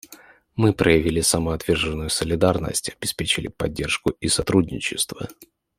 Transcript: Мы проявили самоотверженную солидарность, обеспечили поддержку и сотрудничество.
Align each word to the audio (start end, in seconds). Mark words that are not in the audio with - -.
Мы 0.55 0.73
проявили 0.73 1.21
самоотверженную 1.21 2.09
солидарность, 2.09 2.89
обеспечили 2.89 3.49
поддержку 3.49 4.09
и 4.19 4.29
сотрудничество. 4.29 5.29